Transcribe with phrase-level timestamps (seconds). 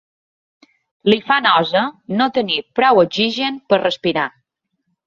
[1.13, 1.83] Li fa nosa
[2.17, 4.27] no tenir prou oxigen per respirar.